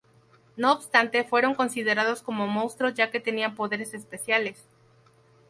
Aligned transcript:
No 0.57 0.71
obstante, 0.71 1.23
fueron 1.25 1.53
considerados 1.53 2.23
como 2.23 2.47
monstruos 2.47 2.95
ya 2.95 3.11
que 3.11 3.19
tenían 3.19 3.53
poderes 3.53 3.93
especiales. 3.93 4.59